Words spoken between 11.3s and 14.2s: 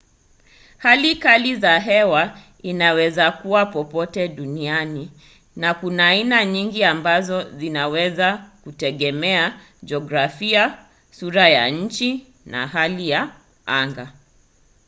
ya nchi na hali ya anga